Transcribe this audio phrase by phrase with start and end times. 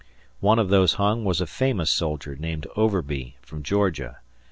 [0.39, 4.17] One of those hung was a famous soldier named Overby, from Georgia.